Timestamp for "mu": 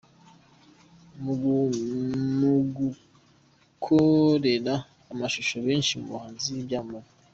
2.39-2.53, 5.99-6.07